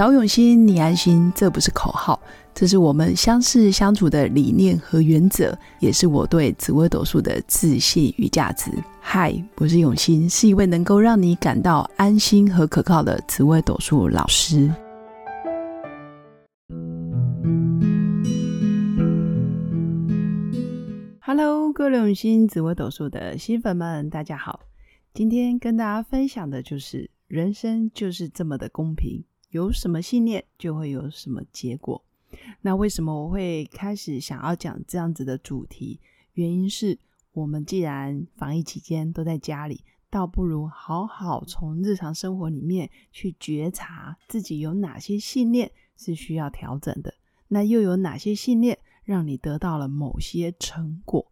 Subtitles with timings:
[0.00, 2.18] 找永新，你安心，这不是口号，
[2.54, 8.70] 这是我们相识相处的理念和原则，也是我对紫微斗数的自信与价值。
[8.98, 14.72] 嗨，我是永新，是一位能够让你感到安心和可靠的紫微斗数老师。
[21.20, 24.60] Hello，各位永新紫微斗数的新粉们，大家好。
[25.12, 29.22] 今天跟大家分享的就是人生就是这么的公平。
[29.50, 32.02] 有什么信念，就会有什么结果。
[32.60, 36.00] 那为什么我会开始想要讲这样子的主题？
[36.34, 36.98] 原因是
[37.32, 47.12] 我们既然防疫期间都在家里，倒不如好好从日常生活里面去觉察自己有哪些信念是需要调整的。
[47.48, 51.26] 那又有哪些信念让你得到了某些成果？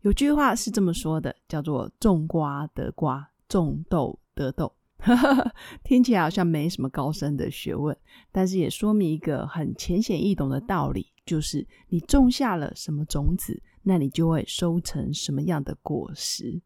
[0.00, 4.72] 有句话是这么说的，叫做“种瓜得瓜，种豆得豆”。
[5.84, 7.96] 听起来好像没什么高深的学问，
[8.32, 16.60] 但是也说明一个很浅显易懂的道理，就是你种下了什么种子，那你就会收成什么样的果实。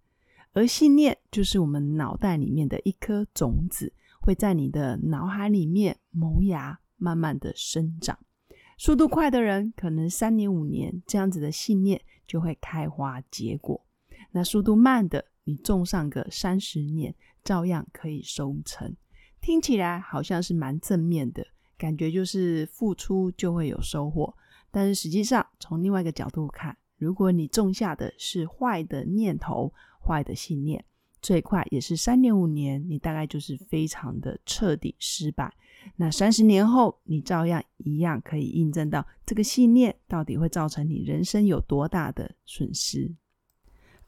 [0.54, 8.18] 而信念就是我们脑袋里面的一颗种子，会在你的脑海里面萌芽，慢慢的生长。
[8.78, 13.84] 速度快的人，可能三年五年这样子的信念就会开花结果；
[14.32, 17.14] 那速度慢的，你种上个三十年。
[17.44, 18.94] 照样可以收成，
[19.40, 21.44] 听起来好像是蛮正面的
[21.76, 24.32] 感觉，就是付出就会有收获。
[24.70, 29.74] 但是实际上，从另外一个角度看，如果你种下的是坏的念头、
[30.06, 30.84] 坏的信念，
[31.20, 35.52] 最快也是三年五年，你大概就是非常的彻底失败。
[35.96, 43.12] 那三十年后，你照样一样可以印证到这个信念到底会造成你人生有多大的损失。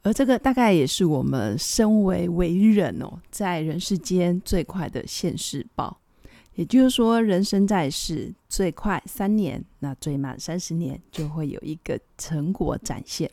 [0.05, 5.99] 而这个大概也是我们身为为人哦，在人世间最快的现世报。
[6.53, 13.29] 也就是说，人生在世，最快三年，那最慢三十年，就会有一个成果展现。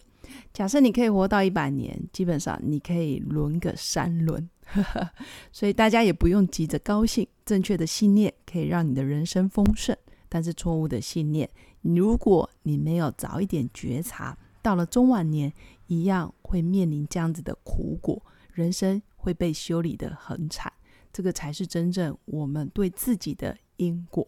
[0.54, 4.48] 假设你可以活到一百年，基本上你可以轮个三轮。
[5.52, 7.28] 所以大家也不用急着高兴。
[7.44, 9.94] 正确的信念可以让你的人生丰盛，
[10.30, 11.46] 但是错误的信念，
[11.82, 15.52] 如果你没有早一点觉察，到了中晚年。
[15.88, 18.22] 一样会面临这样子的苦果，
[18.54, 20.72] 人生会被修理的很惨，
[21.12, 24.26] 这个才是真正我们对自己的因果。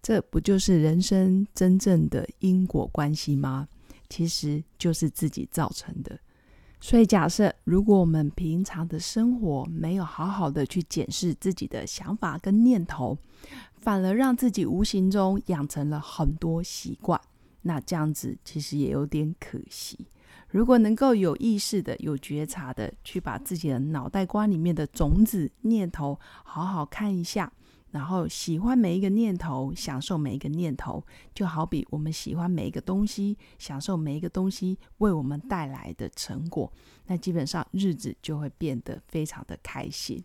[0.00, 3.68] 这不就是人生真正的因果关系吗？
[4.08, 6.18] 其实就是自己造成的。
[6.80, 13.18] 所以，假设如果我们平常的生活没有好好的去检视自己的想法跟念头，
[13.76, 17.20] 反而让自己无形中养成了很多习惯，
[17.62, 20.06] 那这样子其实也有点可惜。
[20.50, 27.52] 如果能够有意识的、有觉察的去把自己的脑袋瓜里面的种子念头好好看一下，
[27.90, 31.04] 然后喜欢每一个念头，享受每一个念头，
[31.34, 36.72] 就好比我们喜欢每一个东西，享受每一个东西为我们带来的成果，
[37.06, 40.22] 那基本上日子就会变得非常的开心。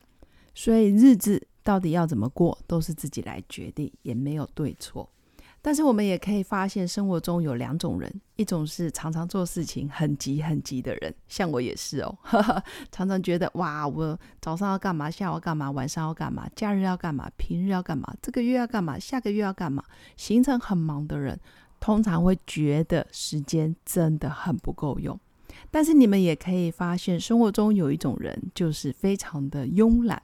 [0.55, 5.09] 所以日子到底要怎么过，都是自己来决定，也没有对错。
[5.65, 12.13] 但是我们也可以发现，生活中有两种人，一种是常常做事情很急很急的人，像我也是哦，
[12.91, 19.81] 常常觉得哇，我早上要干嘛，下午要干嘛，晚上要干嘛，假日要干嘛，平日要干嘛，这个月要干嘛，下个月要干嘛，
[20.17, 21.39] 行程很忙的人，
[21.79, 25.17] 通常会觉得时间真的很不够用。
[25.71, 30.21] 但是你们也可以发现，生活中有一种人，就是非常的慵懒，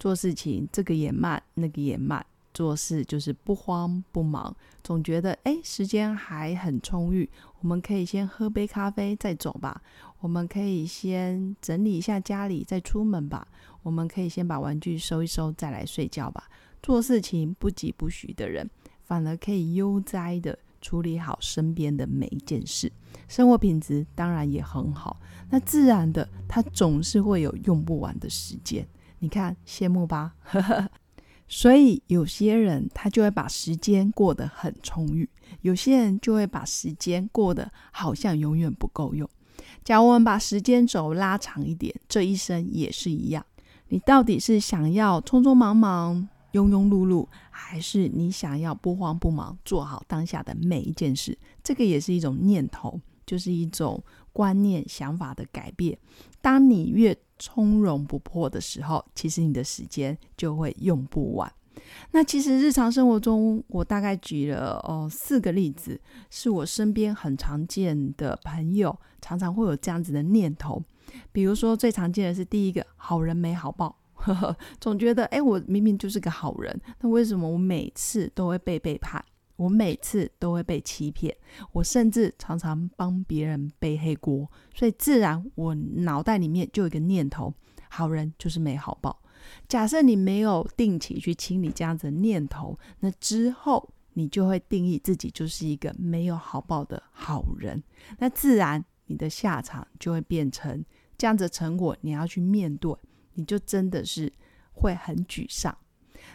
[0.00, 2.26] 做事情这个也慢，那个也慢。
[2.52, 7.28] 做事就是不慌不忙，总觉得哎，时间还很充裕，
[7.60, 9.80] 我们可以先喝杯咖啡再走吧。
[10.20, 13.46] 我们可以先整理一下家里再出门吧。
[13.82, 16.48] 我们可以先把玩具收一收再来睡觉吧。
[16.82, 18.68] 做事情不急不徐的人，
[19.04, 22.92] 反而可以悠哉的处理好身边的每一件事，
[23.28, 25.18] 生活品质当然也很好。
[25.48, 28.86] 那自然的，他总是会有用不完的时间。
[29.18, 30.34] 你看，羡慕吧？
[31.52, 35.28] 所以有些人他就会把时间过得很充裕，
[35.62, 39.28] 有些人就会把时间过得好像永远不够用。
[39.82, 43.44] 假如我们把时间轴拉长一点，这一生也是一样。
[43.88, 51.36] 你到底是想要匆匆忙忙、庸庸碌碌，还是你想要不慌不忙做好当下的每一件事？
[51.64, 53.00] 这个也是一种念头，
[53.30, 55.96] 就是一种观念、想法的改变。
[56.40, 61.52] 当你越从容不迫的时候，其实你的时间就会用不完。
[62.10, 70.82] 那其实日常生活中，我大概举了哦四个例子，是我身边很常见的朋友常常会有这样子的念头。
[71.30, 73.96] 比如说最常见的是第一个，好人没好报。
[74.14, 79.24] 呵 呵总觉得哎，我明明就是个好人，那为什么我每次都会被背叛？
[79.60, 81.36] 我每次都会被欺骗，
[81.72, 87.52] 我甚至常常帮别人背黑锅，所以自然我脑袋里面就有一个念头：
[87.90, 89.20] 好人就是没好报。
[89.68, 97.82] 假设你没有定期去清理这样子的念头，那之后你就会定义自己就是一个没有好报的好人，
[98.18, 100.82] 那自然你的下场就会变成
[101.18, 102.96] 这样子成果，你要去面对，
[103.34, 104.32] 你就真的是
[104.72, 105.76] 会很沮丧。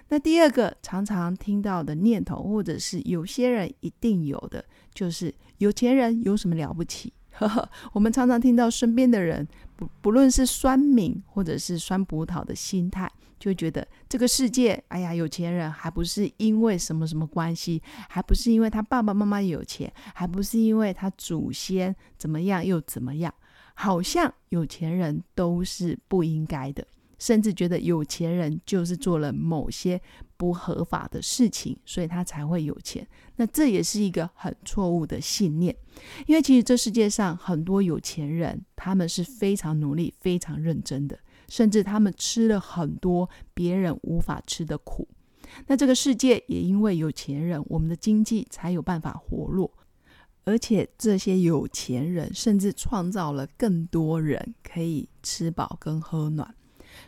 [0.10, 4.64] 那第二个常常听到的念头，或者是有些人一定有的，
[4.94, 7.12] 就是有钱人有什么了不起？
[7.32, 23.34] 呵 呵我们常常听到身边的人，不不论是酸敏或者是酸葡萄的心态，就觉得这个世界，哎呀，有钱人还不是因为什么什么关系，还不是因为他爸爸妈妈有钱，还不是因为他祖先怎么样又怎么样，
[23.74, 26.88] 好像有钱人都是不应该的。
[27.26, 30.00] 甚至觉得有钱人就是做了某些
[30.38, 33.08] 不合法的事情，所以他才会有钱。
[33.38, 35.76] 那这也是一个很错误的信念，
[36.28, 41.18] 因为其实这世界上很多有钱人，他们是非常努力、非常认真的，
[41.50, 45.08] 甚至他们吃了很多别人无法吃的苦。
[45.66, 49.74] 那这个世界也因为有钱人，我们的经济才有办法活络，
[50.44, 56.54] 而且这些有钱人甚至创造了更多人可以吃饱跟喝暖。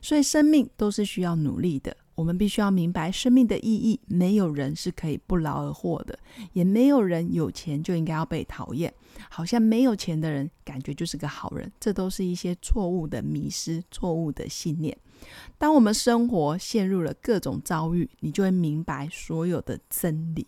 [0.02, 1.96] 所以，生命都是需要努力的。
[2.16, 4.00] 我们必须要明白生命的意义。
[4.08, 6.18] 没有人是可以不劳而获的，
[6.54, 8.92] 也没有人有钱就应该要被讨厌。
[9.30, 11.72] 好像没有钱的人，感觉就是个好人。
[11.80, 14.98] 这都是一些错误的迷失、错误的信念。
[15.60, 20.48] 当我们生活陷入了各种遭遇，你就会明白所有的真理。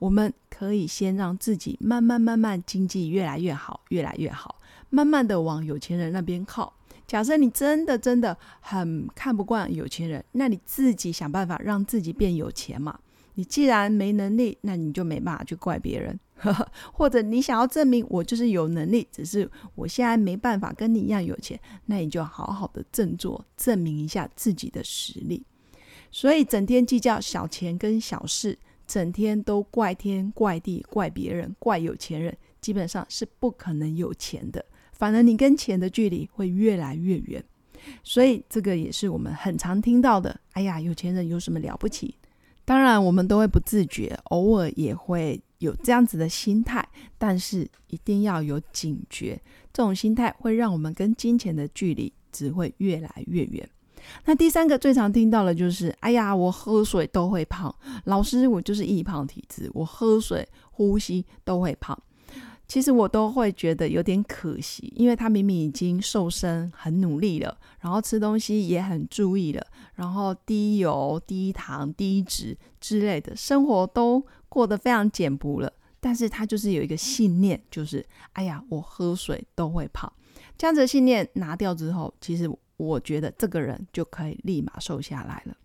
[0.00, 4.60] 我们可以先让自己慢慢、慢慢经济越来越好，越来越好，
[4.90, 6.72] 慢慢的往有钱人那边靠。
[7.06, 12.98] 假设你真的真的很看不惯有钱人，那你自己想办法让自己变有钱嘛。
[13.36, 16.18] 你既然没能力，那你就没办法去怪别人，
[16.94, 25.44] 或者你想要证明我就是有能力，只是我现在没办法跟你一样有钱，那你就好好的振作，证明一下自己的实力。
[26.12, 34.64] 所以整天计较小钱跟小事，整天都怪天怪地怪别人怪有钱人，基本上是不可能有钱的。
[34.94, 37.44] 反而你跟钱的距离会越来越远，
[38.02, 40.40] 所以这个也是我们很常听到的。
[40.52, 42.14] 哎呀，有钱人有什么了不起？
[42.64, 46.88] 当然，我们都会不自觉，偶尔也会有这样子的心态，
[47.18, 49.38] 但是一定要有警觉。
[49.70, 53.68] 这种心态会让我们跟金钱的距离只会越来越远。
[54.24, 57.74] 那第三个最常听到的就是：哎呀，我喝水都会胖。
[58.04, 61.98] 老师，我就是易胖体质，我喝水、呼吸都会胖。
[62.74, 80.12] 其实我都会觉得有点可惜，因为他明明已经瘦身很努力了，然后吃东西也很注意了，然后低油、低糖、低脂之类的生活都过得非常简朴了，但是他就是有一个信念，就是哎呀，我喝水都会胖。
[80.58, 85.56] 这样子的信念拿掉之后，其实我觉得这个人就可以立马瘦下来了。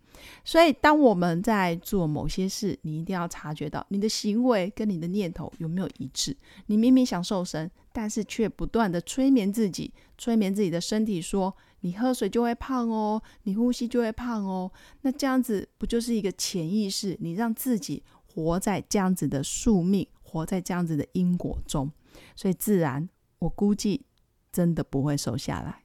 [0.44, 6.36] 所以，当我们在做某些事，你一定要察觉到你的行为跟你的念头有没有一致。
[6.68, 14.72] 你明明想瘦身，但是却不断的催眠自己，催眠自己的身体说：“你喝水就会胖哦，你呼吸就会胖哦。”
[15.02, 17.18] 那这样子不就是一个潜意识？
[17.20, 21.92] 你让自己活在这样子的宿命，活在这样子的因果中，
[22.36, 23.08] 所以自然，
[23.40, 24.06] 我估计
[24.52, 25.84] 真的不会瘦下来。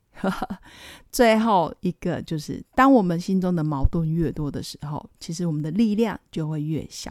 [1.11, 7.11] 最后一个就是，当我们心中的矛盾越多的时候，其实我们的力量就会越小；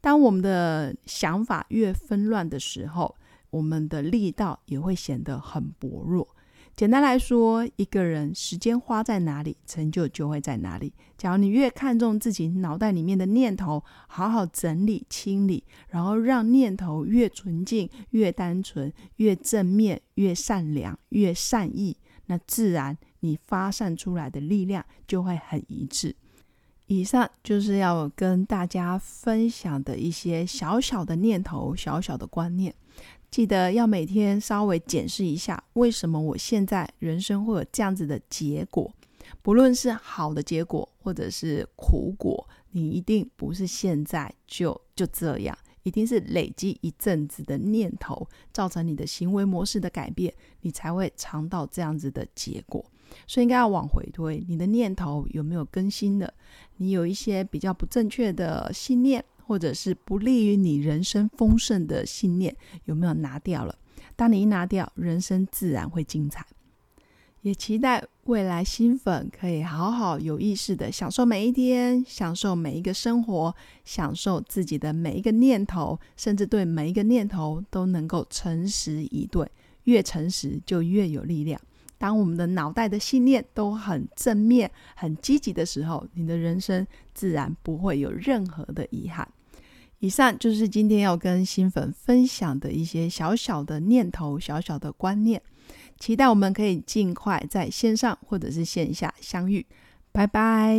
[0.00, 3.14] 当我们的想法越纷乱的时候，
[3.50, 6.28] 我们的力道也会显得很薄弱。
[6.74, 10.92] 简单来说，一个人时间花在哪里，成就就会在哪里。
[11.16, 21.96] 假如你越看重自己脑袋里面的念头，好好整理清理，然后让念头越纯净、越单纯、越正面、越善良、越善意。
[22.26, 26.14] 那自然，你发散出来的力量就会很一致。
[26.86, 32.72] 以上就是要跟大家分享的一些小小的念头、小小的观念。
[33.28, 38.92] 记得要每天稍微检视一下，为什么我现在人生会有这样子的结果？
[39.42, 45.58] 不论是好的结果，或者是苦果，你一定不是现在就就这样。
[45.86, 52.84] 一定是累积一阵子的念头，造成你的行为模式的改变，你才会尝到这样子的结果。
[53.28, 56.34] 所以应该要往回推，你的念头有没有更新了？
[56.78, 63.78] 你有一些比较不正确的信念，或者是不利于你人生丰盛的信念，有没有拿掉了？
[64.16, 66.44] 当你一拿掉，人生自然会精彩。
[67.46, 79.48] 也期待未来新粉可以好好有意识的享受每一天，享受每一个生活，享受自己的每一个念头，甚至对每一个念头都能够诚实以对。
[79.84, 81.60] 越诚实就越有力量。
[81.98, 86.84] 当我们的脑袋的信念都很正面、很积极的时候，你的人生
[87.14, 89.26] 自然不会有任何的遗憾。
[90.00, 95.40] 以上就是今天要跟新粉分享的一些小小的念头、小小的观念。
[95.98, 99.64] 期待我们可以尽快在线上或者是线下相遇，
[100.12, 100.76] 拜拜。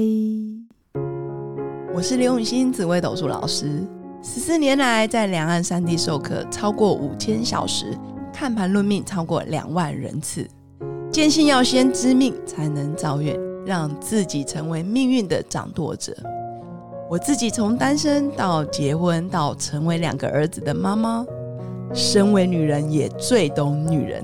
[1.94, 3.84] 我是刘永新紫微斗数老师，
[4.22, 7.98] 十四年来在两岸三地授课超过五千小时，
[8.32, 10.48] 看盘论命超过两万人次。
[11.12, 16.16] 坚信要先知命才能造运，让自己成为命运的掌舵者。
[17.10, 21.26] 我自己从单身到结婚，到成为两个儿子的妈妈，
[21.94, 24.24] 身为女人也最懂女人。